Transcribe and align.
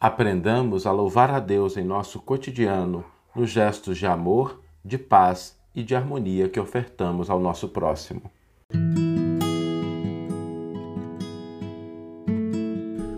aprendamos 0.00 0.86
a 0.86 0.92
louvar 0.92 1.30
a 1.30 1.40
Deus 1.40 1.76
em 1.76 1.84
nosso 1.84 2.20
cotidiano, 2.20 3.04
nos 3.34 3.50
gestos 3.50 3.98
de 3.98 4.06
amor, 4.06 4.60
de 4.84 4.96
paz 4.96 5.58
e 5.74 5.82
de 5.82 5.94
harmonia 5.94 6.48
que 6.48 6.60
ofertamos 6.60 7.28
ao 7.28 7.40
nosso 7.40 7.68
próximo. 7.68 8.30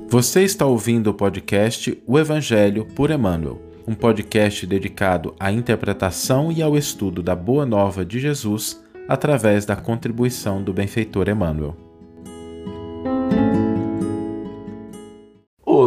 Você 0.09 0.43
está 0.43 0.67
ouvindo 0.67 1.09
o 1.11 1.15
podcast 1.15 2.03
O 2.07 2.19
Evangelho 2.19 2.85
por 2.85 3.11
Emmanuel, 3.11 3.61
um 3.87 3.95
podcast 3.95 4.67
dedicado 4.67 5.35
à 5.39 5.53
interpretação 5.53 6.51
e 6.51 6.63
ao 6.63 6.77
estudo 6.77 7.23
da 7.23 7.37
Boa 7.37 7.65
Nova 7.65 8.05
de 8.05 8.19
Jesus 8.19 8.83
através 9.07 9.65
da 9.65 9.77
contribuição 9.77 10.63
do 10.63 10.73
benfeitor 10.73 11.29
Emmanuel. 11.29 11.90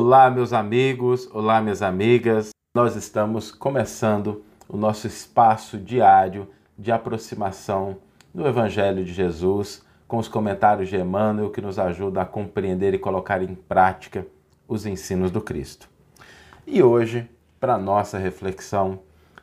Olá, 0.05 0.29
meus 0.29 0.51
amigos, 0.51 1.29
olá, 1.33 1.61
minhas 1.61 1.81
amigas. 1.81 2.49
Nós 2.75 2.97
estamos 2.97 3.53
começando 3.53 4.43
o 4.67 4.75
nosso 4.75 5.07
espaço 5.07 5.77
diário 5.77 6.49
de 6.77 6.91
aproximação 6.91 7.95
do 8.35 8.45
Evangelho 8.45 9.05
de 9.05 9.13
Jesus 9.13 9.81
com 10.05 10.17
os 10.17 10.27
comentários 10.27 10.89
de 10.89 10.97
Emmanuel 10.97 11.49
que 11.51 11.61
nos 11.61 11.79
ajudam 11.79 12.21
a 12.21 12.25
compreender 12.25 12.93
e 12.93 12.99
colocar 12.99 13.41
em 13.41 13.55
prática 13.55 14.27
os 14.67 14.85
ensinos 14.85 15.31
do 15.31 15.39
Cristo. 15.39 15.89
E 16.67 16.83
hoje, 16.83 17.29
para 17.57 17.77
nossa 17.77 18.17
reflexão, 18.17 18.99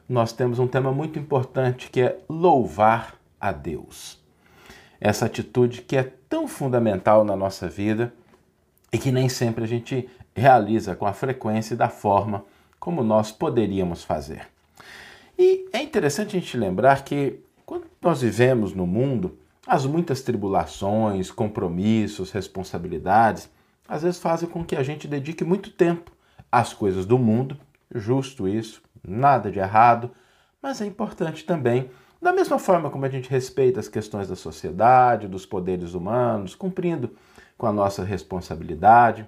nós 0.06 0.30
temos 0.30 0.59
um 0.59 0.66
tema 0.66 0.92
muito 0.92 1.18
importante 1.18 1.88
que 1.88 2.02
é 2.02 2.18
louvar 2.29 3.15
a 3.40 3.51
Deus. 3.51 4.23
Essa 5.01 5.24
atitude 5.24 5.80
que 5.80 5.96
é 5.96 6.02
tão 6.29 6.46
fundamental 6.46 7.24
na 7.24 7.34
nossa 7.34 7.66
vida 7.66 8.12
e 8.92 8.98
que 8.98 9.10
nem 9.10 9.29
sempre 9.29 9.65
a 9.65 9.66
gente 9.66 10.09
realiza 10.34 10.95
com 10.95 11.07
a 11.07 11.12
frequência 11.12 11.75
e 11.75 11.77
da 11.77 11.89
forma 11.89 12.45
como 12.79 13.02
nós 13.02 13.30
poderíamos 13.30 14.02
fazer. 14.02 14.47
E 15.38 15.68
é 15.73 15.82
interessante 15.82 16.37
a 16.37 16.41
gente 16.41 16.57
lembrar 16.57 17.04
que 17.04 17.41
quando 17.65 17.87
nós 18.01 18.23
vivemos 18.23 18.74
no 18.74 18.87
mundo, 18.87 19.38
as 19.66 19.87
muitas 19.87 20.23
tribulações, 20.23 21.30
compromissos, 21.30 22.30
responsabilidades, 22.30 23.49
às 23.88 24.02
vezes 24.02 24.21
fazem 24.21 24.49
com 24.49 24.65
que 24.65 24.77
a 24.77 24.82
gente 24.82 25.07
dedique 25.07 25.45
muito 25.45 25.71
tempo 25.71 26.10
às 26.51 26.73
coisas 26.73 27.04
do 27.07 27.19
mundo, 27.19 27.57
justo 27.95 28.49
isso, 28.49 28.82
nada 29.07 29.51
de 29.51 29.59
errado, 29.59 30.10
mas 30.63 30.80
é 30.80 30.87
importante 30.87 31.45
também, 31.45 31.91
da 32.21 32.32
mesma 32.32 32.59
forma 32.59 32.91
como 32.91 33.04
a 33.04 33.09
gente 33.09 33.30
respeita 33.30 33.80
as 33.80 33.88
questões 33.88 34.29
da 34.29 34.37
sociedade, 34.37 35.26
dos 35.26 35.47
poderes 35.47 35.95
humanos, 35.95 36.54
cumprindo 36.54 37.16
com 37.57 37.66
a 37.66 37.73
nossa 37.73 38.04
responsabilidade, 38.04 39.26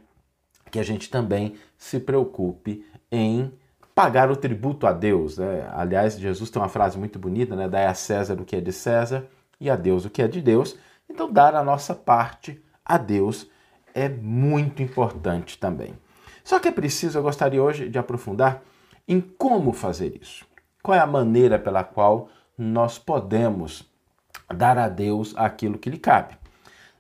que 0.73 0.81
a 0.81 0.83
gente 0.83 1.11
também 1.11 1.55
se 1.77 2.01
preocupe 2.01 2.83
em 3.11 3.53
pagar 3.95 4.31
o 4.31 4.37
tributo 4.37 4.87
a 4.87 4.93
Deus. 4.93 5.37
Né? 5.37 5.69
Aliás, 5.71 6.19
Jesus 6.19 6.49
tem 6.49 6.61
uma 6.61 6.69
frase 6.71 6.99
muito 6.99 7.19
bonita, 7.19 7.55
né? 7.55 7.69
Dai 7.69 7.85
a 7.85 7.93
César 7.93 8.41
o 8.41 8.45
que 8.45 8.57
é 8.57 8.61
de 8.61 8.73
César 8.73 9.27
e 9.61 9.69
a 9.69 9.77
Deus 9.77 10.07
o 10.07 10.11
que 10.11 10.23
é 10.23 10.27
de 10.27 10.41
Deus. 10.41 10.75
Então, 11.11 11.31
dar 11.31 11.55
a 11.55 11.63
nossa 11.63 11.95
parte 11.95 12.59
a 12.83 12.97
Deus 12.97 13.47
é 13.95 14.09
muito 14.09 14.83
importante 14.83 15.59
também. 15.59 15.95
Só 16.43 16.59
que 16.59 16.69
é 16.69 16.73
preciso, 16.73 17.19
eu 17.19 17.23
gostaria 17.23 17.63
hoje 17.63 17.91
de 17.91 17.99
aprofundar 17.99 18.63
em 19.07 19.21
como 19.21 19.75
fazer 19.75 20.19
isso. 20.21 20.47
Qual 20.83 20.97
é 20.97 21.01
a 21.01 21.07
maneira 21.07 21.59
pela 21.59 21.85
qual 21.85 22.31
nós 22.57 22.99
podemos 22.99 23.87
dar 24.49 24.79
a 24.79 24.89
Deus 24.89 25.35
aquilo 25.37 25.79
que 25.79 25.91
lhe 25.91 25.99
cabe? 25.99 26.35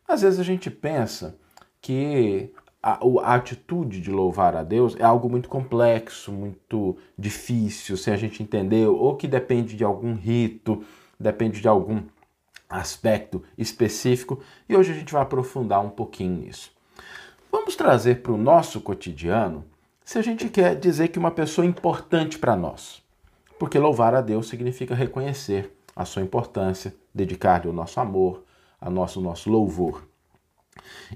Às 0.06 0.20
vezes 0.20 0.38
a 0.38 0.44
gente 0.44 0.70
pensa 0.70 1.38
que 1.80 2.52
a, 2.82 2.98
a, 3.22 3.34
atitude 3.34 4.00
de 4.00 4.10
louvar 4.10 4.56
a 4.56 4.62
Deus 4.62 4.96
é 4.98 5.04
algo 5.04 5.28
muito 5.30 5.48
complexo, 5.48 6.32
muito 6.32 6.96
difícil, 7.16 7.96
sem 7.96 8.12
a 8.12 8.16
gente 8.16 8.42
entender, 8.42 8.86
ou 8.88 9.16
que 9.16 9.28
depende 9.28 9.76
de 9.76 9.84
algum 9.84 10.14
rito, 10.14 10.82
depende 11.18 11.60
de 11.60 11.68
algum 11.68 12.02
aspecto 12.68 13.42
específico 13.56 14.40
e 14.68 14.76
hoje 14.76 14.92
a 14.92 14.94
gente 14.94 15.12
vai 15.12 15.22
aprofundar 15.22 15.84
um 15.84 15.90
pouquinho 15.90 16.38
nisso. 16.38 16.72
Vamos 17.50 17.76
trazer 17.76 18.22
para 18.22 18.32
o 18.32 18.38
nosso 18.38 18.80
cotidiano 18.80 19.64
se 20.04 20.18
a 20.18 20.22
gente 20.22 20.48
quer 20.48 20.74
dizer 20.74 21.08
que 21.08 21.18
uma 21.18 21.30
pessoa 21.30 21.64
é 21.64 21.68
importante 21.68 22.38
para 22.38 22.56
nós. 22.56 23.02
Porque 23.58 23.78
louvar 23.78 24.14
a 24.14 24.20
Deus 24.20 24.48
significa 24.48 24.94
reconhecer 24.94 25.72
a 25.94 26.04
sua 26.04 26.22
importância, 26.22 26.94
dedicar-lhe 27.14 27.68
o 27.68 27.72
nosso 27.72 28.00
amor, 28.00 28.42
a 28.80 28.90
nosso, 28.90 29.20
o 29.20 29.22
nosso 29.22 29.50
louvor. 29.50 30.02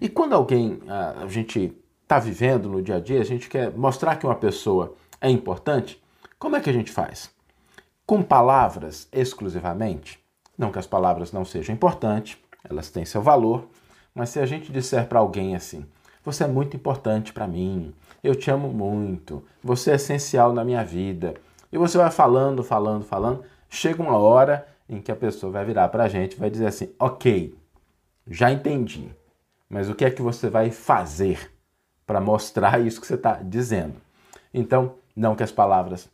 E 0.01 0.09
quando 0.09 0.35
alguém 0.35 0.81
a 0.89 1.27
gente 1.27 1.77
está 2.03 2.19
vivendo 2.19 2.69
no 2.69 2.83
dia 2.83 2.97
a 2.97 3.01
dia, 3.01 3.21
a 3.21 3.25
gente 3.25 3.49
quer 3.49 3.73
mostrar 3.73 4.17
que 4.17 4.27
uma 4.27 4.35
pessoa 4.35 4.95
é 5.21 5.29
importante, 5.29 6.01
como 6.39 6.55
é 6.57 6.61
que 6.61 6.71
a 6.71 6.73
gente 6.73 6.91
faz? 6.91 7.31
Com 8.07 8.23
palavras 8.23 9.09
exclusivamente? 9.13 10.23
Não 10.57 10.71
que 10.71 10.79
as 10.79 10.87
palavras 10.87 11.33
não 11.33 11.45
sejam 11.45 11.75
importantes, 11.75 12.39
elas 12.69 12.91
têm 12.91 13.05
seu 13.05 13.21
valor, 13.21 13.69
mas 14.15 14.31
se 14.31 14.41
a 14.41 14.47
gente 14.47 14.73
disser 14.73 15.07
para 15.07 15.19
alguém 15.19 15.57
assim: 15.57 15.85
Você 16.25 16.45
é 16.45 16.47
muito 16.47 16.77
importante 16.77 17.33
para 17.33 17.47
mim, 17.47 17.95
eu 18.23 18.35
te 18.35 18.51
amo 18.51 18.69
muito, 18.69 19.45
você 19.63 19.93
é 19.93 19.95
essencial 19.95 20.53
na 20.53 20.65
minha 20.65 20.85
vida, 20.85 21.35
e 21.73 21.79
você 21.79 21.99
vai 21.99 22.11
falando, 22.11 22.63
falando, 22.63 23.05
falando, 23.05 23.43
chega 23.69 24.03
uma 24.03 24.17
hora 24.17 24.67
em 24.89 25.01
que 25.01 25.11
a 25.11 25.17
pessoa 25.17 25.53
vai 25.53 25.65
virar 25.65 25.89
para 25.89 26.05
a 26.05 26.09
gente 26.09 26.35
e 26.35 26.41
vai 26.41 26.49
dizer 26.49 26.67
assim: 26.67 26.91
Ok, 26.99 27.55
já 28.27 28.51
entendi, 28.51 29.11
mas 29.69 29.89
o 29.89 29.95
que 29.95 30.05
é 30.05 30.11
que 30.11 30.23
você 30.23 30.49
vai 30.49 30.71
fazer 30.71 31.53
para 32.07 32.21
mostrar 32.21 32.81
isso 32.81 33.01
que 33.01 33.07
você 33.07 33.15
está 33.15 33.35
dizendo? 33.43 33.95
Então, 34.53 34.95
não 35.15 35.35
que 35.35 35.43
as 35.43 35.53
palavras 35.53 36.09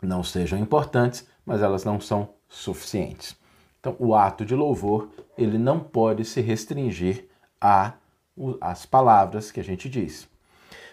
não 0.00 0.22
sejam 0.22 0.58
importantes, 0.58 1.26
mas 1.44 1.62
elas 1.62 1.84
não 1.84 2.00
são 2.00 2.30
suficientes. 2.48 3.36
Então, 3.80 3.94
o 3.98 4.14
ato 4.14 4.44
de 4.44 4.54
louvor, 4.54 5.08
ele 5.36 5.58
não 5.58 5.80
pode 5.80 6.24
se 6.24 6.40
restringir 6.40 7.28
a 7.60 7.94
as 8.60 8.86
palavras 8.86 9.50
que 9.50 9.60
a 9.60 9.64
gente 9.64 9.88
diz. 9.88 10.28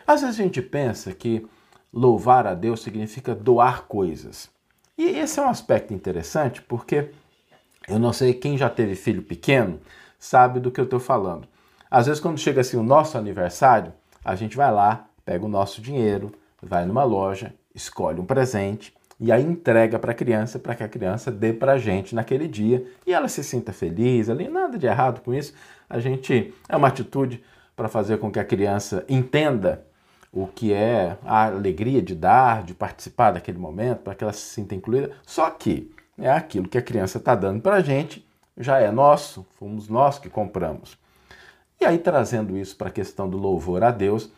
Às 0.07 0.21
vezes 0.21 0.39
a 0.39 0.43
gente 0.43 0.61
pensa 0.61 1.13
que 1.13 1.45
louvar 1.93 2.47
a 2.47 2.53
Deus 2.53 2.81
significa 2.81 3.35
doar 3.35 3.83
coisas. 3.83 4.49
E 4.97 5.03
esse 5.03 5.39
é 5.39 5.43
um 5.43 5.49
aspecto 5.49 5.93
interessante 5.93 6.61
porque 6.61 7.11
eu 7.87 7.99
não 7.99 8.11
sei 8.13 8.33
quem 8.33 8.57
já 8.57 8.69
teve 8.69 8.95
filho 8.95 9.21
pequeno 9.21 9.79
sabe 10.17 10.59
do 10.59 10.71
que 10.71 10.79
eu 10.79 10.85
estou 10.85 10.99
falando. 10.99 11.47
Às 11.95 12.07
vezes, 12.07 12.19
quando 12.19 12.37
chega 12.37 12.59
assim 12.59 12.75
o 12.75 12.83
nosso 12.83 13.17
aniversário, 13.17 13.93
a 14.21 14.35
gente 14.35 14.57
vai 14.57 14.69
lá, 14.69 15.07
pega 15.23 15.45
o 15.45 15.47
nosso 15.47 15.81
dinheiro, 15.81 16.29
vai 16.61 16.85
numa 16.85 17.05
loja, 17.05 17.53
escolhe 17.73 18.19
um 18.19 18.25
presente 18.25 18.93
e 19.17 19.31
aí 19.31 19.41
entrega 19.41 19.97
para 19.97 20.11
a 20.11 20.13
criança 20.13 20.59
para 20.59 20.75
que 20.75 20.83
a 20.83 20.89
criança 20.89 21.31
dê 21.31 21.53
para 21.53 21.71
a 21.71 21.77
gente 21.77 22.13
naquele 22.13 22.49
dia 22.49 22.85
e 23.07 23.13
ela 23.13 23.29
se 23.29 23.41
sinta 23.45 23.71
feliz, 23.71 24.29
ali 24.29 24.49
nada 24.49 24.77
de 24.77 24.85
errado 24.85 25.21
com 25.21 25.33
isso. 25.33 25.53
A 25.89 25.97
gente 25.97 26.53
é 26.67 26.75
uma 26.75 26.89
atitude 26.89 27.41
para 27.77 27.87
fazer 27.87 28.17
com 28.17 28.29
que 28.29 28.41
a 28.41 28.45
criança 28.45 29.05
entenda 29.07 29.85
o 30.33 30.47
que 30.47 30.73
é 30.73 31.17
a 31.23 31.45
alegria 31.45 32.01
de 32.01 32.13
dar, 32.13 32.63
de 32.63 32.73
participar 32.73 33.31
daquele 33.31 33.57
momento, 33.57 33.99
para 33.99 34.15
que 34.15 34.23
ela 34.25 34.33
se 34.33 34.41
sinta 34.41 34.75
incluída. 34.75 35.11
Só 35.25 35.49
que 35.49 35.89
é 36.19 36.29
aquilo 36.29 36.67
que 36.67 36.77
a 36.77 36.81
criança 36.81 37.19
está 37.19 37.35
dando 37.35 37.61
para 37.61 37.75
a 37.77 37.81
gente, 37.81 38.27
já 38.57 38.81
é 38.81 38.91
nosso, 38.91 39.47
fomos 39.57 39.87
nós 39.87 40.19
que 40.19 40.29
compramos. 40.29 41.04
E 41.79 41.85
aí, 41.85 41.97
trazendo 41.97 42.57
isso 42.57 42.75
para 42.75 42.87
a 42.87 42.91
questão 42.91 43.29
do 43.29 43.37
louvor 43.37 43.83
a 43.83 43.91
Deus, 43.91 44.31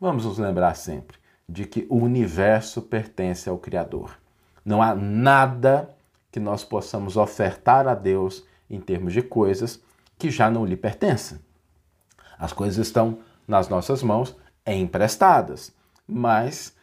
vamos 0.00 0.24
nos 0.24 0.38
lembrar 0.38 0.74
sempre 0.74 1.18
de 1.48 1.64
que 1.64 1.86
o 1.88 1.96
universo 1.96 2.82
pertence 2.82 3.48
ao 3.48 3.58
Criador. 3.58 4.16
Não 4.64 4.82
há 4.82 4.94
nada 4.94 5.94
que 6.30 6.38
nós 6.38 6.62
possamos 6.62 7.16
ofertar 7.16 7.88
a 7.88 7.94
Deus 7.94 8.44
em 8.68 8.80
termos 8.80 9.12
de 9.12 9.22
coisas 9.22 9.82
que 10.18 10.30
já 10.30 10.50
não 10.50 10.64
lhe 10.64 10.76
pertencem. 10.76 11.40
As 12.38 12.52
coisas 12.52 12.86
estão 12.86 13.18
nas 13.46 13.68
nossas 13.68 14.02
mãos, 14.02 14.36
emprestadas, 14.66 15.72
mas 16.06 16.74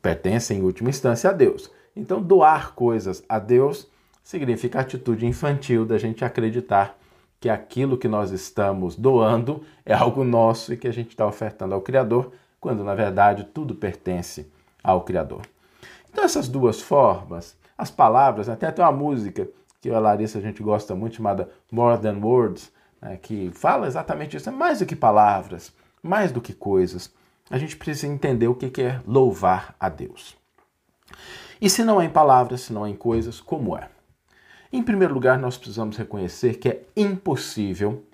pertencem 0.00 0.58
em 0.58 0.62
última 0.62 0.90
instância 0.90 1.30
a 1.30 1.32
Deus. 1.32 1.70
Então, 1.96 2.22
doar 2.22 2.74
coisas 2.74 3.24
a 3.28 3.38
Deus 3.38 3.88
significa 4.22 4.78
a 4.78 4.82
atitude 4.82 5.26
infantil 5.26 5.84
da 5.84 5.98
gente 5.98 6.24
acreditar 6.24 6.96
que 7.44 7.50
aquilo 7.50 7.98
que 7.98 8.08
nós 8.08 8.30
estamos 8.30 8.96
doando 8.96 9.62
é 9.84 9.92
algo 9.92 10.24
nosso 10.24 10.72
e 10.72 10.78
que 10.78 10.88
a 10.88 10.90
gente 10.90 11.10
está 11.10 11.26
ofertando 11.26 11.74
ao 11.74 11.82
Criador, 11.82 12.32
quando 12.58 12.82
na 12.82 12.94
verdade 12.94 13.44
tudo 13.44 13.74
pertence 13.74 14.50
ao 14.82 15.02
Criador. 15.02 15.42
Então, 16.10 16.24
essas 16.24 16.48
duas 16.48 16.80
formas, 16.80 17.54
as 17.76 17.90
palavras, 17.90 18.48
até 18.48 18.72
tem 18.72 18.82
uma 18.82 18.90
música 18.90 19.46
que 19.82 19.90
a 19.90 19.98
Larissa 19.98 20.38
a 20.38 20.40
gente 20.40 20.62
gosta 20.62 20.94
muito, 20.94 21.16
chamada 21.16 21.50
More 21.70 22.00
Than 22.00 22.16
Words, 22.16 22.72
né, 22.98 23.18
que 23.20 23.50
fala 23.52 23.86
exatamente 23.86 24.38
isso, 24.38 24.48
é 24.48 24.52
mais 24.52 24.78
do 24.78 24.86
que 24.86 24.96
palavras, 24.96 25.70
mais 26.02 26.32
do 26.32 26.40
que 26.40 26.54
coisas. 26.54 27.12
A 27.50 27.58
gente 27.58 27.76
precisa 27.76 28.10
entender 28.10 28.48
o 28.48 28.54
que 28.54 28.80
é 28.80 29.02
louvar 29.06 29.76
a 29.78 29.90
Deus. 29.90 30.34
E 31.60 31.68
se 31.68 31.84
não 31.84 32.00
é 32.00 32.06
em 32.06 32.10
palavras, 32.10 32.62
se 32.62 32.72
não 32.72 32.86
é 32.86 32.88
em 32.88 32.96
coisas, 32.96 33.38
como 33.38 33.76
é? 33.76 33.90
Em 34.74 34.82
primeiro 34.82 35.14
lugar, 35.14 35.38
nós 35.38 35.56
precisamos 35.56 35.96
reconhecer 35.96 36.54
que 36.54 36.68
é 36.68 36.84
impossível 36.96 38.04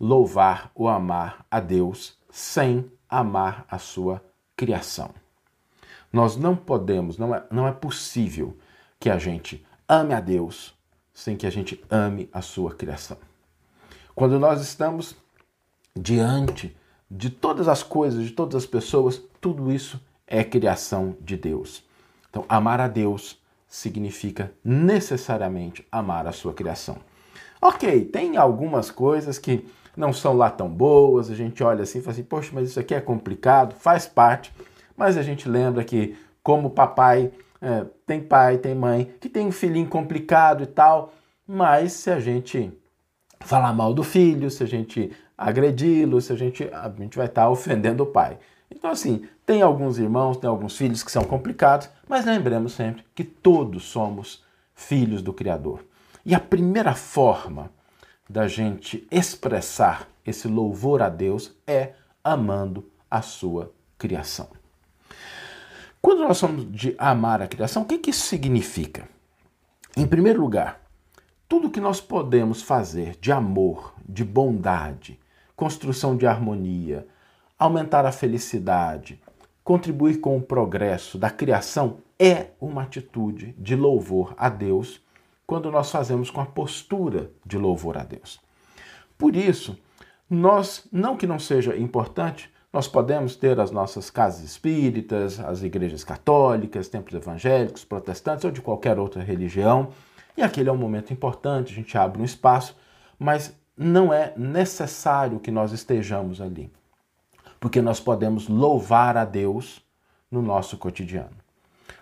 louvar 0.00 0.72
ou 0.74 0.88
amar 0.88 1.44
a 1.50 1.60
Deus 1.60 2.16
sem 2.30 2.90
amar 3.06 3.66
a 3.70 3.76
sua 3.76 4.24
criação. 4.56 5.10
Nós 6.10 6.38
não 6.38 6.56
podemos, 6.56 7.18
não 7.18 7.34
é, 7.34 7.44
não 7.50 7.68
é 7.68 7.72
possível 7.72 8.56
que 8.98 9.10
a 9.10 9.18
gente 9.18 9.62
ame 9.86 10.14
a 10.14 10.20
Deus 10.20 10.74
sem 11.12 11.36
que 11.36 11.46
a 11.46 11.50
gente 11.50 11.84
ame 11.90 12.30
a 12.32 12.40
sua 12.40 12.74
criação. 12.74 13.18
Quando 14.14 14.38
nós 14.38 14.62
estamos 14.62 15.14
diante 15.94 16.74
de 17.10 17.28
todas 17.28 17.68
as 17.68 17.82
coisas, 17.82 18.24
de 18.24 18.30
todas 18.30 18.54
as 18.54 18.64
pessoas, 18.64 19.20
tudo 19.38 19.70
isso 19.70 20.00
é 20.26 20.42
criação 20.42 21.14
de 21.20 21.36
Deus. 21.36 21.84
Então, 22.30 22.46
amar 22.48 22.80
a 22.80 22.88
Deus 22.88 23.38
significa 23.70 24.52
necessariamente 24.64 25.86
amar 25.92 26.26
a 26.26 26.32
sua 26.32 26.52
criação. 26.52 26.96
Ok, 27.62 28.04
tem 28.06 28.36
algumas 28.36 28.90
coisas 28.90 29.38
que 29.38 29.64
não 29.96 30.12
são 30.12 30.36
lá 30.36 30.50
tão 30.50 30.68
boas, 30.68 31.30
a 31.30 31.36
gente 31.36 31.62
olha 31.62 31.84
assim 31.84 32.00
e 32.00 32.02
fala 32.02 32.12
assim, 32.12 32.24
poxa, 32.24 32.50
mas 32.52 32.70
isso 32.70 32.80
aqui 32.80 32.94
é 32.94 33.00
complicado, 33.00 33.74
faz 33.76 34.06
parte, 34.06 34.52
mas 34.96 35.16
a 35.16 35.22
gente 35.22 35.48
lembra 35.48 35.84
que, 35.84 36.16
como 36.42 36.70
papai 36.70 37.30
é, 37.60 37.86
tem 38.06 38.20
pai, 38.20 38.58
tem 38.58 38.74
mãe, 38.74 39.14
que 39.20 39.28
tem 39.28 39.46
um 39.46 39.52
filhinho 39.52 39.88
complicado 39.88 40.64
e 40.64 40.66
tal, 40.66 41.12
mas 41.46 41.92
se 41.92 42.10
a 42.10 42.18
gente 42.18 42.72
falar 43.40 43.72
mal 43.72 43.94
do 43.94 44.02
filho, 44.02 44.50
se 44.50 44.64
a 44.64 44.66
gente 44.66 45.12
agredi-lo, 45.38 46.20
se 46.20 46.32
a 46.32 46.36
gente, 46.36 46.64
a 46.72 46.92
gente 46.98 47.16
vai 47.16 47.26
estar 47.26 47.48
ofendendo 47.48 48.02
o 48.02 48.06
pai. 48.06 48.38
Então, 48.70 48.90
assim, 48.90 49.26
tem 49.50 49.62
alguns 49.62 49.98
irmãos, 49.98 50.36
tem 50.36 50.48
alguns 50.48 50.76
filhos 50.76 51.02
que 51.02 51.10
são 51.10 51.24
complicados, 51.24 51.90
mas 52.08 52.24
lembremos 52.24 52.72
sempre 52.72 53.04
que 53.12 53.24
todos 53.24 53.82
somos 53.82 54.44
filhos 54.76 55.22
do 55.22 55.32
Criador. 55.32 55.84
E 56.24 56.36
a 56.36 56.38
primeira 56.38 56.94
forma 56.94 57.68
da 58.28 58.46
gente 58.46 59.04
expressar 59.10 60.06
esse 60.24 60.46
louvor 60.46 61.02
a 61.02 61.08
Deus 61.08 61.52
é 61.66 61.94
amando 62.22 62.88
a 63.10 63.22
sua 63.22 63.74
criação. 63.98 64.46
Quando 66.00 66.20
nós 66.20 66.38
somos 66.38 66.70
de 66.70 66.94
amar 66.96 67.42
a 67.42 67.48
criação, 67.48 67.82
o 67.82 67.86
que, 67.86 67.98
que 67.98 68.10
isso 68.10 68.28
significa? 68.28 69.08
Em 69.96 70.06
primeiro 70.06 70.40
lugar, 70.40 70.80
tudo 71.48 71.70
que 71.70 71.80
nós 71.80 72.00
podemos 72.00 72.62
fazer 72.62 73.16
de 73.20 73.32
amor, 73.32 73.94
de 74.08 74.24
bondade, 74.24 75.18
construção 75.56 76.16
de 76.16 76.24
harmonia, 76.24 77.04
aumentar 77.58 78.06
a 78.06 78.12
felicidade, 78.12 79.20
contribuir 79.64 80.20
com 80.20 80.36
o 80.36 80.42
progresso 80.42 81.18
da 81.18 81.30
criação 81.30 81.98
é 82.18 82.48
uma 82.60 82.82
atitude 82.82 83.54
de 83.58 83.74
louvor 83.74 84.34
a 84.36 84.48
Deus 84.48 85.00
quando 85.46 85.70
nós 85.70 85.90
fazemos 85.90 86.30
com 86.30 86.40
a 86.40 86.46
postura 86.46 87.30
de 87.44 87.58
louvor 87.58 87.98
a 87.98 88.04
Deus. 88.04 88.40
Por 89.18 89.34
isso, 89.34 89.78
nós, 90.28 90.86
não 90.92 91.16
que 91.16 91.26
não 91.26 91.38
seja 91.38 91.76
importante, 91.76 92.50
nós 92.72 92.86
podemos 92.86 93.34
ter 93.34 93.58
as 93.58 93.70
nossas 93.70 94.10
casas 94.10 94.44
espíritas, 94.44 95.40
as 95.40 95.62
igrejas 95.62 96.04
católicas, 96.04 96.88
templos 96.88 97.20
evangélicos, 97.20 97.84
protestantes 97.84 98.44
ou 98.44 98.50
de 98.50 98.62
qualquer 98.62 98.98
outra 98.98 99.22
religião, 99.22 99.88
e 100.36 100.42
aquele 100.42 100.68
é 100.68 100.72
um 100.72 100.76
momento 100.76 101.12
importante, 101.12 101.72
a 101.72 101.76
gente 101.76 101.98
abre 101.98 102.22
um 102.22 102.24
espaço, 102.24 102.76
mas 103.18 103.58
não 103.76 104.12
é 104.12 104.32
necessário 104.36 105.40
que 105.40 105.50
nós 105.50 105.72
estejamos 105.72 106.40
ali, 106.40 106.70
porque 107.60 107.82
nós 107.82 108.00
podemos 108.00 108.48
louvar 108.48 109.18
a 109.18 109.24
Deus 109.24 109.84
no 110.30 110.40
nosso 110.40 110.78
cotidiano. 110.78 111.36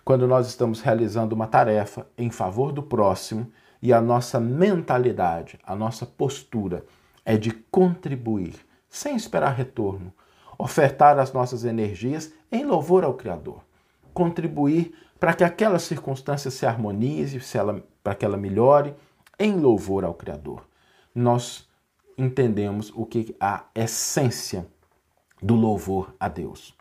Quando 0.05 0.25
nós 0.25 0.47
estamos 0.47 0.81
realizando 0.81 1.35
uma 1.35 1.45
tarefa 1.45 2.07
em 2.17 2.31
favor 2.31 2.71
do 2.71 2.81
próximo 2.81 3.51
e 3.81 3.91
a 3.91 4.01
nossa 4.01 4.39
mentalidade, 4.39 5.59
a 5.63 5.75
nossa 5.75 6.05
postura 6.05 6.85
é 7.25 7.37
de 7.37 7.51
contribuir 7.51 8.55
sem 8.89 9.15
esperar 9.15 9.53
retorno, 9.53 10.13
ofertar 10.57 11.19
as 11.19 11.31
nossas 11.31 11.63
energias 11.63 12.33
em 12.51 12.65
louvor 12.65 13.03
ao 13.03 13.13
Criador, 13.13 13.61
contribuir 14.13 14.93
para 15.19 15.33
que 15.33 15.43
aquela 15.43 15.77
circunstância 15.77 16.49
se 16.49 16.65
harmonize, 16.65 17.39
se 17.41 17.57
ela, 17.57 17.83
para 18.03 18.15
que 18.15 18.25
ela 18.25 18.37
melhore, 18.37 18.95
em 19.37 19.53
louvor 19.53 20.03
ao 20.03 20.13
Criador. 20.13 20.65
Nós 21.13 21.67
entendemos 22.17 22.91
o 22.95 23.05
que 23.05 23.35
a 23.39 23.65
essência 23.75 24.65
do 25.41 25.55
louvor 25.55 26.13
a 26.19 26.27
Deus. 26.27 26.73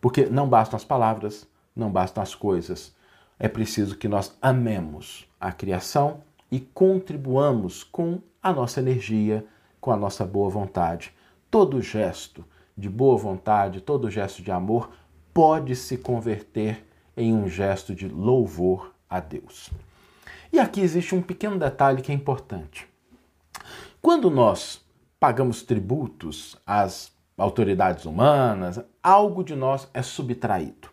Porque 0.00 0.26
não 0.26 0.48
bastam 0.48 0.76
as 0.76 0.84
palavras, 0.84 1.46
não 1.74 1.90
bastam 1.90 2.22
as 2.22 2.34
coisas. 2.34 2.94
É 3.38 3.48
preciso 3.48 3.96
que 3.96 4.08
nós 4.08 4.36
amemos 4.40 5.26
a 5.40 5.52
criação 5.52 6.20
e 6.50 6.60
contribuamos 6.60 7.82
com 7.82 8.20
a 8.42 8.52
nossa 8.52 8.80
energia, 8.80 9.44
com 9.80 9.90
a 9.90 9.96
nossa 9.96 10.24
boa 10.24 10.50
vontade. 10.50 11.14
Todo 11.50 11.80
gesto 11.80 12.44
de 12.76 12.88
boa 12.88 13.16
vontade, 13.16 13.80
todo 13.80 14.10
gesto 14.10 14.42
de 14.42 14.50
amor 14.50 14.90
pode 15.32 15.74
se 15.76 15.96
converter 15.96 16.86
em 17.16 17.32
um 17.32 17.48
gesto 17.48 17.94
de 17.94 18.08
louvor 18.08 18.94
a 19.08 19.20
Deus. 19.20 19.70
E 20.52 20.58
aqui 20.58 20.80
existe 20.80 21.14
um 21.14 21.22
pequeno 21.22 21.58
detalhe 21.58 22.02
que 22.02 22.12
é 22.12 22.14
importante. 22.14 22.86
Quando 24.00 24.30
nós 24.30 24.80
pagamos 25.18 25.62
tributos 25.62 26.56
às 26.66 27.12
autoridades 27.42 28.04
humanas, 28.04 28.80
algo 29.02 29.42
de 29.42 29.54
nós 29.56 29.88
é 29.92 30.00
subtraído. 30.00 30.88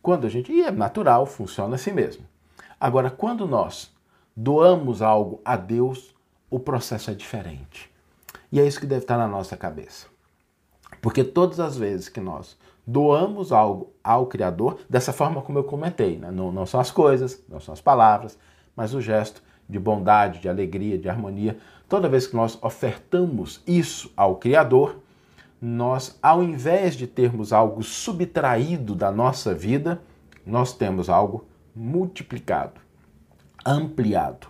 Quando 0.00 0.26
a 0.26 0.30
gente, 0.30 0.50
e 0.50 0.62
é 0.62 0.70
natural, 0.70 1.26
funciona 1.26 1.74
assim 1.74 1.92
mesmo. 1.92 2.24
Agora, 2.80 3.10
quando 3.10 3.46
nós 3.46 3.92
doamos 4.34 5.02
algo 5.02 5.40
a 5.44 5.56
Deus, 5.56 6.14
o 6.50 6.58
processo 6.58 7.10
é 7.10 7.14
diferente. 7.14 7.90
E 8.50 8.58
é 8.58 8.66
isso 8.66 8.80
que 8.80 8.86
deve 8.86 9.02
estar 9.02 9.18
na 9.18 9.28
nossa 9.28 9.56
cabeça. 9.56 10.06
Porque 11.02 11.22
todas 11.22 11.60
as 11.60 11.76
vezes 11.76 12.08
que 12.08 12.20
nós 12.20 12.56
doamos 12.86 13.52
algo 13.52 13.92
ao 14.02 14.26
Criador, 14.26 14.78
dessa 14.88 15.12
forma 15.12 15.42
como 15.42 15.58
eu 15.58 15.64
comentei, 15.64 16.16
né? 16.16 16.30
não, 16.30 16.50
não 16.50 16.64
são 16.64 16.80
as 16.80 16.90
coisas, 16.90 17.42
não 17.46 17.60
são 17.60 17.74
as 17.74 17.80
palavras, 17.80 18.38
mas 18.74 18.94
o 18.94 19.00
gesto 19.02 19.42
de 19.68 19.78
bondade, 19.78 20.40
de 20.40 20.48
alegria, 20.48 20.96
de 20.96 21.10
harmonia, 21.10 21.58
toda 21.86 22.08
vez 22.08 22.26
que 22.26 22.34
nós 22.34 22.58
ofertamos 22.62 23.62
isso 23.66 24.10
ao 24.16 24.36
Criador, 24.36 24.96
nós, 25.60 26.18
ao 26.22 26.42
invés 26.42 26.94
de 26.94 27.06
termos 27.06 27.52
algo 27.52 27.82
subtraído 27.82 28.94
da 28.94 29.10
nossa 29.10 29.54
vida, 29.54 30.00
nós 30.46 30.72
temos 30.72 31.08
algo 31.08 31.46
multiplicado, 31.74 32.80
ampliado, 33.64 34.48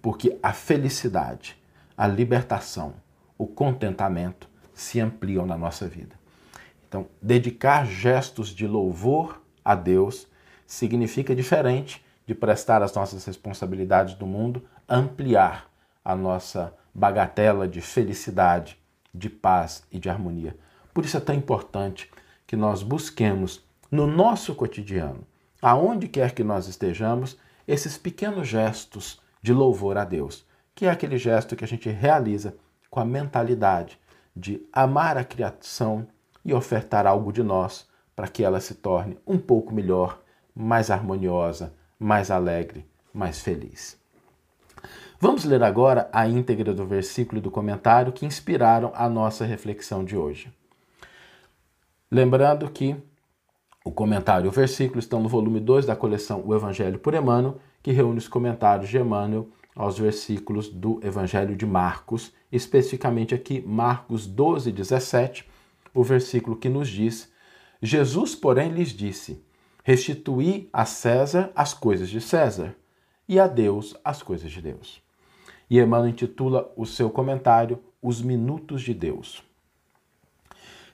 porque 0.00 0.38
a 0.42 0.52
felicidade, 0.52 1.56
a 1.96 2.06
libertação, 2.06 2.94
o 3.38 3.46
contentamento 3.46 4.48
se 4.74 5.00
ampliam 5.00 5.46
na 5.46 5.56
nossa 5.56 5.88
vida. 5.88 6.14
Então, 6.88 7.06
dedicar 7.20 7.86
gestos 7.86 8.48
de 8.48 8.66
louvor 8.66 9.40
a 9.64 9.74
Deus 9.74 10.26
significa 10.66 11.34
diferente 11.34 12.04
de 12.26 12.34
prestar 12.34 12.82
as 12.82 12.94
nossas 12.94 13.24
responsabilidades 13.24 14.14
do 14.14 14.26
mundo, 14.26 14.62
ampliar 14.88 15.70
a 16.04 16.14
nossa 16.14 16.74
bagatela 16.94 17.66
de 17.66 17.80
felicidade, 17.80 18.78
de 19.14 19.28
paz 19.28 19.82
e 19.90 19.98
de 19.98 20.08
harmonia. 20.08 20.56
Por 20.92 21.04
isso 21.04 21.16
é 21.16 21.20
tão 21.20 21.34
importante 21.34 22.10
que 22.46 22.56
nós 22.56 22.82
busquemos 22.82 23.64
no 23.90 24.06
nosso 24.06 24.54
cotidiano, 24.54 25.26
aonde 25.60 26.08
quer 26.08 26.32
que 26.32 26.42
nós 26.42 26.66
estejamos, 26.66 27.36
esses 27.66 27.96
pequenos 27.96 28.48
gestos 28.48 29.20
de 29.40 29.52
louvor 29.52 29.96
a 29.96 30.04
Deus, 30.04 30.46
que 30.74 30.86
é 30.86 30.90
aquele 30.90 31.18
gesto 31.18 31.54
que 31.54 31.64
a 31.64 31.68
gente 31.68 31.88
realiza 31.90 32.56
com 32.90 33.00
a 33.00 33.04
mentalidade 33.04 33.98
de 34.34 34.66
amar 34.72 35.16
a 35.16 35.24
criação 35.24 36.06
e 36.44 36.52
ofertar 36.52 37.06
algo 37.06 37.32
de 37.32 37.42
nós 37.42 37.86
para 38.16 38.28
que 38.28 38.42
ela 38.42 38.60
se 38.60 38.74
torne 38.74 39.18
um 39.26 39.38
pouco 39.38 39.74
melhor, 39.74 40.20
mais 40.54 40.90
harmoniosa, 40.90 41.74
mais 41.98 42.30
alegre, 42.30 42.86
mais 43.12 43.40
feliz. 43.40 44.01
Vamos 45.20 45.44
ler 45.44 45.62
agora 45.62 46.08
a 46.12 46.26
íntegra 46.26 46.74
do 46.74 46.84
versículo 46.84 47.38
e 47.38 47.40
do 47.40 47.50
comentário 47.50 48.12
que 48.12 48.26
inspiraram 48.26 48.90
a 48.94 49.08
nossa 49.08 49.44
reflexão 49.44 50.04
de 50.04 50.16
hoje. 50.16 50.52
Lembrando 52.10 52.68
que 52.68 52.96
o 53.84 53.90
comentário 53.90 54.46
e 54.46 54.48
o 54.48 54.52
versículo 54.52 54.98
estão 54.98 55.22
no 55.22 55.28
volume 55.28 55.60
2 55.60 55.86
da 55.86 55.96
coleção 55.96 56.42
O 56.44 56.54
Evangelho 56.54 56.98
por 56.98 57.14
Emmanuel, 57.14 57.58
que 57.82 57.92
reúne 57.92 58.18
os 58.18 58.28
comentários 58.28 58.90
de 58.90 58.98
Emmanuel 58.98 59.48
aos 59.74 59.98
versículos 59.98 60.68
do 60.68 61.00
Evangelho 61.02 61.56
de 61.56 61.66
Marcos, 61.66 62.32
especificamente 62.50 63.34
aqui 63.34 63.62
Marcos 63.66 64.26
12, 64.26 64.70
17, 64.72 65.48
o 65.94 66.02
versículo 66.02 66.56
que 66.56 66.68
nos 66.68 66.88
diz: 66.88 67.32
Jesus, 67.80 68.34
porém, 68.34 68.70
lhes 68.70 68.90
disse: 68.90 69.42
Restituí 69.82 70.68
a 70.72 70.84
César 70.84 71.50
as 71.54 71.72
coisas 71.72 72.08
de 72.08 72.20
César 72.20 72.76
e 73.32 73.40
a 73.40 73.46
Deus 73.46 73.96
as 74.04 74.22
coisas 74.22 74.52
de 74.52 74.60
Deus. 74.60 75.02
E 75.70 75.80
Emmanuel 75.80 76.10
intitula 76.10 76.70
o 76.76 76.84
seu 76.84 77.08
comentário 77.08 77.82
Os 78.02 78.20
Minutos 78.20 78.82
de 78.82 78.92
Deus. 78.92 79.42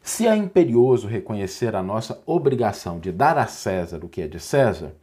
Se 0.00 0.24
é 0.24 0.36
imperioso 0.36 1.08
reconhecer 1.08 1.74
a 1.74 1.82
nossa 1.82 2.22
obrigação 2.24 3.00
de 3.00 3.10
dar 3.10 3.36
a 3.36 3.48
César 3.48 4.04
o 4.04 4.08
que 4.08 4.22
é 4.22 4.28
de 4.28 4.38
César, 4.38 4.94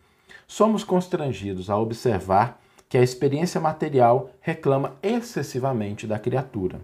somos 0.48 0.86
constrangidos 0.86 1.70
a 1.70 1.78
observar 1.78 2.62
que 2.88 2.98
a 2.98 3.04
experiência 3.04 3.60
material 3.60 4.30
reclama 4.40 4.96
excessivamente 5.04 6.08
da 6.08 6.18
criatura. 6.18 6.80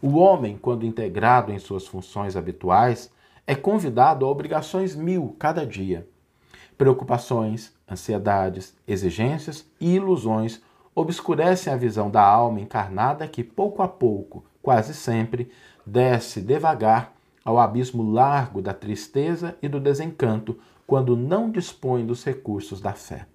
O 0.00 0.14
homem, 0.14 0.56
quando 0.56 0.86
integrado 0.86 1.50
em 1.50 1.58
suas 1.58 1.88
funções 1.88 2.36
habituais, 2.36 3.10
é 3.44 3.56
convidado 3.56 4.24
a 4.24 4.28
obrigações 4.28 4.94
mil 4.94 5.34
cada 5.40 5.66
dia. 5.66 6.08
Preocupações, 6.76 7.72
ansiedades, 7.90 8.74
exigências 8.86 9.66
e 9.80 9.94
ilusões 9.94 10.60
obscurecem 10.94 11.72
a 11.72 11.76
visão 11.76 12.10
da 12.10 12.22
alma 12.22 12.60
encarnada 12.60 13.26
que, 13.28 13.42
pouco 13.42 13.82
a 13.82 13.88
pouco, 13.88 14.44
quase 14.62 14.94
sempre, 14.94 15.50
desce 15.84 16.40
devagar 16.40 17.14
ao 17.44 17.58
abismo 17.58 18.02
largo 18.10 18.60
da 18.60 18.74
tristeza 18.74 19.56
e 19.62 19.68
do 19.68 19.78
desencanto 19.78 20.58
quando 20.86 21.16
não 21.16 21.50
dispõe 21.50 22.04
dos 22.04 22.24
recursos 22.24 22.80
da 22.80 22.92
fé. 22.92 23.26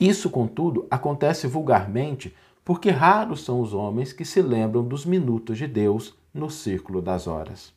Isso, 0.00 0.28
contudo, 0.28 0.86
acontece 0.90 1.46
vulgarmente 1.46 2.34
porque 2.64 2.90
raros 2.90 3.44
são 3.44 3.60
os 3.60 3.72
homens 3.72 4.12
que 4.12 4.24
se 4.24 4.42
lembram 4.42 4.84
dos 4.84 5.06
minutos 5.06 5.56
de 5.56 5.66
Deus 5.66 6.14
no 6.34 6.50
círculo 6.50 7.00
das 7.00 7.26
horas. 7.26 7.72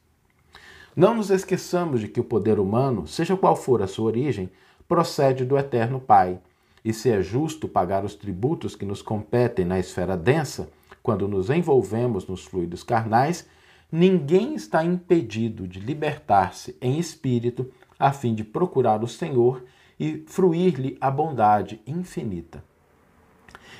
Não 0.95 1.15
nos 1.15 1.29
esqueçamos 1.29 2.01
de 2.01 2.10
que 2.10 2.19
o 2.19 2.24
poder 2.24 2.60
humano, 2.60 3.07
seja 3.07 3.38
qual 3.38 3.55
for 3.55 3.81
a 3.81 3.88
sua 3.88 4.05
origem, 4.05 4.50
procede 4.88 5.45
do 5.45 5.57
Eterno 5.57 6.01
Pai. 6.01 6.39
E 6.83 6.91
se 6.91 7.10
é 7.10 7.21
justo 7.21 7.67
pagar 7.67 8.03
os 8.03 8.13
tributos 8.13 8.75
que 8.75 8.83
nos 8.83 9.01
competem 9.01 9.63
na 9.63 9.79
esfera 9.79 10.17
densa, 10.17 10.69
quando 11.01 11.29
nos 11.29 11.50
envolvemos 11.50 12.27
nos 12.27 12.43
fluidos 12.43 12.83
carnais, 12.83 13.48
ninguém 13.89 14.53
está 14.53 14.83
impedido 14.83 15.65
de 15.65 15.79
libertar-se 15.79 16.75
em 16.81 17.00
espírito 17.00 17.71
a 17.98 18.12
fim 18.12 18.36
de 18.36 18.43
procurar 18.43 19.01
o 19.01 19.07
Senhor 19.07 19.63
e 19.98 20.25
fruir-lhe 20.27 20.98
a 21.00 21.10
bondade 21.10 21.79
infinita. 21.88 22.63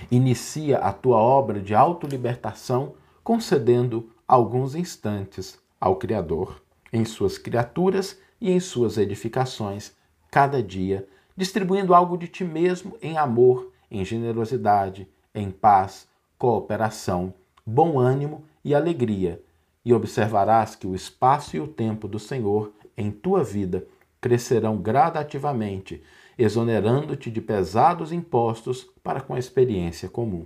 Inicia 0.10 0.77
a 0.77 0.94
tua 0.94 1.18
obra 1.18 1.60
de 1.60 1.75
autolibertação 1.75 2.94
concedendo 3.22 4.10
alguns 4.25 4.75
instantes 4.75 5.60
ao 5.80 5.98
Criador 5.98 6.61
em 6.91 7.05
suas 7.05 7.38
criaturas 7.38 8.19
e 8.39 8.51
em 8.51 8.60
suas 8.60 8.98
edificações, 8.98 9.93
cada 10.29 10.62
dia, 10.62 11.07
distribuindo 11.36 11.93
algo 11.93 12.17
de 12.17 12.27
ti 12.27 12.43
mesmo 12.43 12.98
em 13.01 13.17
amor, 13.17 13.71
em 13.89 14.03
generosidade, 14.03 15.07
em 15.33 15.50
paz, 15.51 16.07
cooperação, 16.38 17.33
bom 17.65 18.00
ânimo 18.00 18.43
e 18.63 18.74
alegria, 18.74 19.41
e 19.83 19.93
observarás 19.93 20.75
que 20.75 20.88
o 20.88 20.95
espaço 20.95 21.55
e 21.55 21.60
o 21.60 21.67
tempo 21.67 22.07
do 22.07 22.19
Senhor 22.19 22.71
em 22.95 23.10
tua 23.12 23.43
vida 23.43 23.88
crescerão 24.19 24.77
gradativamente, 24.77 26.03
exonerando-te 26.38 27.31
de 27.31 27.41
pesados 27.41 28.12
impostos 28.12 28.88
para 29.03 29.21
com 29.21 29.33
a 29.33 29.39
experiência 29.39 30.07
comum. 30.07 30.45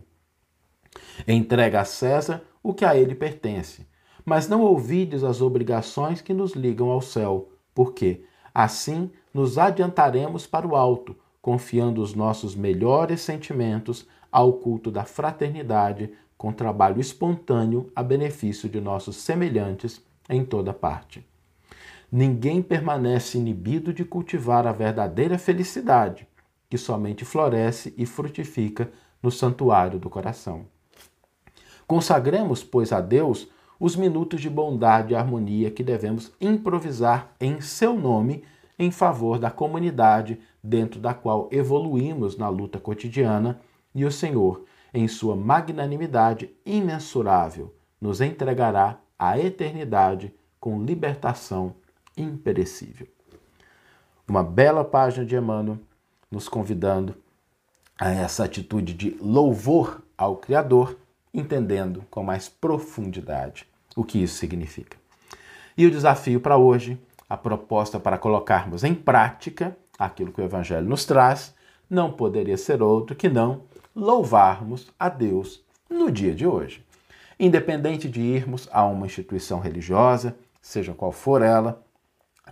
Entrega 1.28 1.82
a 1.82 1.86
César 1.86 2.42
o 2.64 2.74
que 2.74 2.86
a 2.86 2.96
ele 2.96 3.14
pertence, 3.14 3.86
mas 4.26 4.48
não 4.48 4.62
ouvides 4.62 5.24
as 5.24 5.42
obrigações 5.42 6.20
que 6.20 6.34
nos 6.34 6.54
ligam 6.54 6.90
ao 6.90 7.02
céu, 7.02 7.50
porque 7.74 8.24
assim 8.54 9.12
nos 9.34 9.58
adiantaremos 9.58 10.48
para 10.48 10.68
o 10.68 10.76
alto, 10.76 11.16
confiando 11.42 12.02
os 12.02 12.16
nossos 12.16 12.56
melhores 12.56 13.22
sentimentos 13.22 14.08
ao 14.32 14.54
culto 14.54 14.90
da 14.90 15.06
fraternidade, 15.06 16.12
com 16.38 16.52
trabalho 16.52 17.00
espontâneo 17.00 17.92
a 17.96 18.02
benefício 18.02 18.68
de 18.68 18.82
nossos 18.82 19.16
semelhantes 19.18 20.04
em 20.30 20.44
toda 20.44 20.74
parte. 20.74 21.26
Ninguém 22.12 22.62
permanece 22.62 23.38
inibido 23.38 23.94
de 23.94 24.04
cultivar 24.04 24.66
a 24.66 24.72
verdadeira 24.72 25.38
felicidade, 25.38 26.28
que 26.70 26.78
somente 26.78 27.24
floresce 27.24 27.94
e 27.98 28.06
frutifica 28.06 28.92
no 29.22 29.32
santuário 29.32 30.00
do 30.00 30.10
coração. 30.10 30.66
Consagremos, 31.88 32.64
pois, 32.64 32.92
a 32.92 33.00
Deus 33.00 33.48
os 33.80 33.96
minutos 33.96 34.42
de 34.42 34.50
bondade 34.50 35.14
e 35.14 35.16
harmonia 35.16 35.72
que 35.72 35.84
devemos 35.84 36.32
improvisar 36.40 37.34
em 37.40 37.60
seu 37.62 37.96
nome 37.96 38.44
em 38.78 38.92
favor 38.92 39.40
da 39.40 39.50
comunidade 39.50 40.40
dentro 40.62 41.00
da 41.00 41.14
qual 41.14 41.48
evoluímos 41.52 42.38
na 42.38 42.50
luta 42.50 42.80
cotidiana 42.80 43.60
e 43.94 44.04
o 44.04 44.12
Senhor, 44.12 44.66
em 44.94 45.08
sua 45.08 45.36
magnanimidade 45.36 46.50
imensurável, 46.66 47.74
nos 48.00 48.20
entregará 48.22 49.00
a 49.18 49.40
eternidade 49.40 50.34
com 50.60 50.84
libertação 50.84 51.76
imperecível. 52.18 53.08
Uma 54.28 54.44
bela 54.44 54.84
página 54.84 55.26
de 55.26 55.36
Emmanuel 55.36 55.78
nos 56.30 56.50
convidando 56.50 57.16
a 57.98 58.12
essa 58.12 58.44
atitude 58.44 58.94
de 58.94 59.12
louvor 59.22 60.02
ao 60.18 60.36
Criador 60.38 60.98
entendendo 61.36 62.04
com 62.10 62.24
mais 62.24 62.48
profundidade 62.48 63.68
o 63.96 64.04
que 64.04 64.22
isso 64.22 64.38
significa. 64.38 64.98
E 65.78 65.86
o 65.86 65.92
desafio 65.92 66.40
para 66.40 66.58
hoje, 66.58 66.98
a 67.30 67.36
proposta 67.36 68.00
para 68.00 68.18
colocarmos 68.18 68.84
em 68.84 68.94
prática 68.94 69.76
aquilo 69.98 70.32
que 70.32 70.42
o 70.42 70.44
Evangelho 70.44 70.88
nos 70.88 71.06
traz, 71.06 71.54
não 71.90 72.12
poderia 72.12 72.58
ser 72.58 72.82
outro 72.82 73.16
que 73.16 73.30
não 73.30 73.64
louvarmos 73.96 74.92
a 75.00 75.10
Deus 75.10 75.64
no 75.90 76.12
dia 76.12 76.34
de 76.34 76.46
hoje. 76.46 76.84
Independente 77.40 78.10
de 78.10 78.22
irmos 78.22 78.68
a 78.72 78.86
uma 78.86 79.06
instituição 79.06 79.60
religiosa, 79.60 80.36
seja 80.62 80.94
qual 80.94 81.12
for 81.12 81.42
ela, 81.42 81.82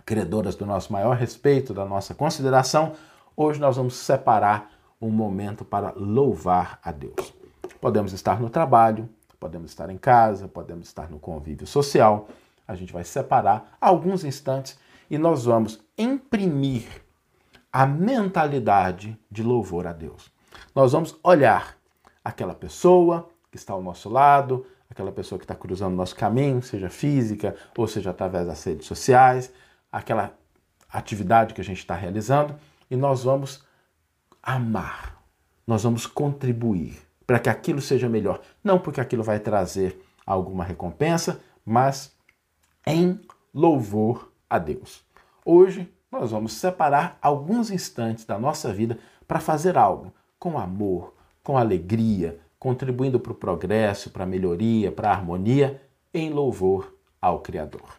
credoras 0.04 0.54
do 0.54 0.66
nosso 0.66 0.92
maior 0.92 1.16
respeito, 1.16 1.72
da 1.72 1.84
nossa 1.84 2.14
consideração, 2.14 2.92
hoje 3.36 3.60
nós 3.60 3.76
vamos 3.76 3.94
separar 3.94 4.70
um 5.00 5.10
momento 5.10 5.64
para 5.64 5.92
louvar 5.96 6.78
a 6.82 6.92
Deus. 6.92 7.43
Podemos 7.80 8.12
estar 8.12 8.40
no 8.40 8.48
trabalho, 8.48 9.08
podemos 9.38 9.70
estar 9.70 9.90
em 9.90 9.98
casa, 9.98 10.48
podemos 10.48 10.86
estar 10.86 11.10
no 11.10 11.18
convívio 11.18 11.66
social. 11.66 12.28
A 12.66 12.74
gente 12.74 12.92
vai 12.92 13.04
separar 13.04 13.76
alguns 13.80 14.24
instantes 14.24 14.78
e 15.10 15.18
nós 15.18 15.44
vamos 15.44 15.80
imprimir 15.98 16.86
a 17.72 17.86
mentalidade 17.86 19.18
de 19.30 19.42
louvor 19.42 19.86
a 19.86 19.92
Deus. 19.92 20.32
Nós 20.74 20.92
vamos 20.92 21.18
olhar 21.22 21.76
aquela 22.24 22.54
pessoa 22.54 23.28
que 23.50 23.56
está 23.56 23.72
ao 23.72 23.82
nosso 23.82 24.08
lado, 24.08 24.66
aquela 24.88 25.12
pessoa 25.12 25.38
que 25.38 25.44
está 25.44 25.54
cruzando 25.54 25.92
o 25.92 25.96
nosso 25.96 26.14
caminho, 26.16 26.62
seja 26.62 26.88
física 26.88 27.54
ou 27.76 27.86
seja 27.86 28.10
através 28.10 28.46
das 28.46 28.62
redes 28.64 28.86
sociais, 28.86 29.52
aquela 29.90 30.32
atividade 30.88 31.52
que 31.52 31.60
a 31.60 31.64
gente 31.64 31.78
está 31.78 31.94
realizando, 31.94 32.54
e 32.90 32.96
nós 32.96 33.24
vamos 33.24 33.64
amar, 34.42 35.20
nós 35.66 35.82
vamos 35.82 36.06
contribuir 36.06 36.96
para 37.26 37.38
que 37.38 37.48
aquilo 37.48 37.80
seja 37.80 38.08
melhor. 38.08 38.40
Não 38.62 38.78
porque 38.78 39.00
aquilo 39.00 39.22
vai 39.22 39.38
trazer 39.38 40.00
alguma 40.26 40.64
recompensa, 40.64 41.40
mas 41.64 42.14
em 42.86 43.20
louvor 43.52 44.30
a 44.48 44.58
Deus. 44.58 45.02
Hoje 45.44 45.90
nós 46.10 46.30
vamos 46.30 46.52
separar 46.52 47.18
alguns 47.20 47.70
instantes 47.70 48.24
da 48.24 48.38
nossa 48.38 48.72
vida 48.72 48.98
para 49.26 49.40
fazer 49.40 49.76
algo 49.76 50.12
com 50.38 50.58
amor, 50.58 51.14
com 51.42 51.56
alegria, 51.56 52.38
contribuindo 52.58 53.18
para 53.18 53.32
o 53.32 53.36
progresso, 53.36 54.10
para 54.10 54.24
a 54.24 54.26
melhoria, 54.26 54.92
para 54.92 55.10
a 55.10 55.12
harmonia, 55.12 55.82
em 56.12 56.30
louvor 56.30 56.94
ao 57.20 57.40
Criador. 57.40 57.98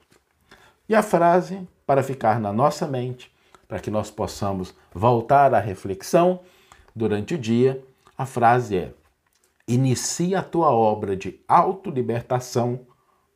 E 0.88 0.96
a 0.96 1.04
frase 1.04 1.68
para 1.86 2.04
ficar 2.04 2.40
na 2.40 2.54
nossa 2.54 2.88
mente, 2.88 3.32
para 3.68 3.80
que 3.80 3.92
nós 3.92 4.10
possamos 4.10 4.74
voltar 4.94 5.54
à 5.54 5.60
reflexão 5.60 6.40
durante 6.96 7.36
o 7.36 7.38
dia, 7.38 7.84
a 8.18 8.26
frase 8.26 8.78
é: 8.78 8.94
inicia 9.68 10.40
a 10.40 10.44
tua 10.44 10.70
obra 10.70 11.16
de 11.16 11.40
autolibertação, 11.48 12.82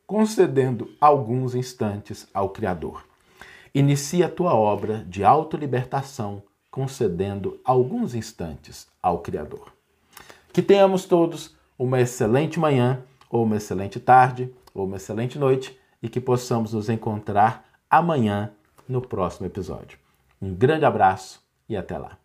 concedendo 0.06 0.90
alguns 1.00 1.54
instantes 1.54 2.26
ao 2.32 2.50
Criador. 2.50 3.04
Inicia 3.74 4.26
a 4.26 4.30
tua 4.30 4.54
obra 4.54 5.04
de 5.08 5.24
autolibertação, 5.24 6.42
concedendo 6.70 7.60
alguns 7.64 8.14
instantes 8.14 8.88
ao 9.02 9.18
Criador. 9.20 9.72
Que 10.52 10.62
tenhamos 10.62 11.04
todos 11.04 11.56
uma 11.78 12.00
excelente 12.00 12.58
manhã, 12.58 13.02
ou 13.28 13.44
uma 13.44 13.56
excelente 13.56 14.00
tarde, 14.00 14.52
ou 14.74 14.84
uma 14.86 14.96
excelente 14.96 15.38
noite 15.38 15.78
e 16.02 16.08
que 16.08 16.20
possamos 16.20 16.72
nos 16.72 16.88
encontrar 16.88 17.64
amanhã 17.88 18.52
no 18.88 19.00
próximo 19.00 19.46
episódio. 19.46 19.98
Um 20.40 20.54
grande 20.54 20.84
abraço 20.84 21.40
e 21.68 21.76
até 21.76 21.96
lá. 21.96 22.19